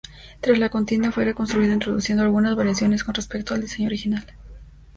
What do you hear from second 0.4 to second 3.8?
la contienda, fue reconstruido introduciendo algunas variaciones con respecto al